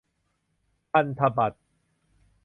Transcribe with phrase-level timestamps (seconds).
[0.91, 1.59] พันธบัตร